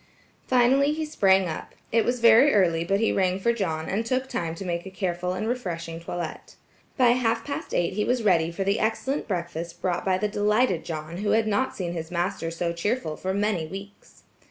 Finally 0.47 0.93
he 0.93 1.05
sprang 1.05 1.47
up. 1.47 1.75
It 1.91 2.03
was 2.05 2.21
very 2.21 2.55
early 2.55 2.83
but 2.83 2.99
he 2.99 3.11
rang 3.11 3.37
for 3.39 3.53
John, 3.53 3.87
and 3.87 4.03
took 4.03 4.27
time 4.27 4.55
to 4.55 4.65
make 4.65 4.83
a 4.83 4.89
careful 4.89 5.33
and 5.35 5.47
refreshing 5.47 5.99
toilet. 5.99 6.55
By 6.97 7.09
half 7.09 7.45
past 7.45 7.71
eight 7.71 7.93
he 7.93 8.03
was 8.03 8.23
ready 8.23 8.51
for 8.51 8.63
the 8.63 8.79
excellent 8.79 9.27
breakfast 9.27 9.79
brought 9.79 10.03
by 10.03 10.17
the 10.17 10.27
delighted 10.27 10.83
John 10.85 11.17
who 11.17 11.33
had 11.33 11.45
not 11.45 11.75
seen 11.75 11.93
his 11.93 12.09
master 12.09 12.49
so 12.49 12.73
cheerful 12.73 13.15
for 13.15 13.31
many 13.31 13.67
weeks. 13.67 14.23